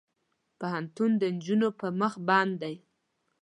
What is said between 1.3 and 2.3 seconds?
نجونو پر مخ